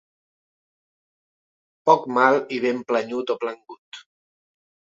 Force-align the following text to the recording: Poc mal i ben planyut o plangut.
Poc 1.89 2.09
mal 2.19 2.39
i 2.57 2.61
ben 2.65 2.81
planyut 2.93 3.35
o 3.35 3.37
plangut. 3.45 4.05